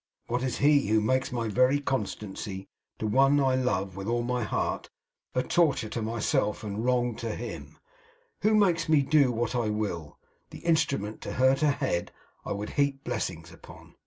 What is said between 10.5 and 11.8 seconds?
instrument to hurt a